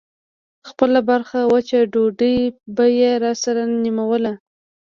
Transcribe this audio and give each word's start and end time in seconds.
خپله 0.69 0.99
برخه 1.09 1.39
وچه 1.53 1.79
ډوډۍ 1.93 2.37
به 2.75 2.85
يې 2.99 3.11
راسره 3.23 3.63
نيموله. 3.83 4.33